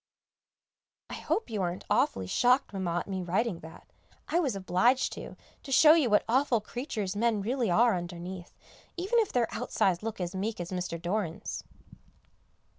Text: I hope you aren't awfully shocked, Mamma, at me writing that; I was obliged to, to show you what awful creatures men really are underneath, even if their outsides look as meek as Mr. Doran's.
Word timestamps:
I 1.11 1.13
hope 1.13 1.51
you 1.51 1.61
aren't 1.61 1.85
awfully 1.87 2.25
shocked, 2.25 2.73
Mamma, 2.73 3.01
at 3.01 3.07
me 3.07 3.21
writing 3.21 3.59
that; 3.59 3.85
I 4.29 4.39
was 4.39 4.55
obliged 4.55 5.13
to, 5.13 5.37
to 5.61 5.71
show 5.71 5.93
you 5.93 6.09
what 6.09 6.23
awful 6.27 6.59
creatures 6.59 7.15
men 7.15 7.39
really 7.43 7.69
are 7.69 7.95
underneath, 7.95 8.57
even 8.97 9.19
if 9.19 9.31
their 9.31 9.47
outsides 9.51 10.01
look 10.01 10.19
as 10.19 10.33
meek 10.33 10.59
as 10.59 10.71
Mr. 10.71 10.99
Doran's. 10.99 11.63